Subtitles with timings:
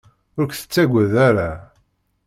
[0.39, 1.51] Ur k-tettagad ara.